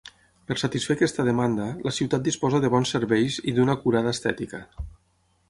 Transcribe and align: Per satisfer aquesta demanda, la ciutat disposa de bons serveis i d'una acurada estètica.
Per 0.51 0.55
satisfer 0.59 0.95
aquesta 0.95 1.25
demanda, 1.27 1.67
la 1.89 1.93
ciutat 1.97 2.23
disposa 2.29 2.63
de 2.65 2.73
bons 2.77 2.95
serveis 2.97 3.39
i 3.53 3.55
d'una 3.59 3.77
acurada 3.79 4.17
estètica. 4.19 4.65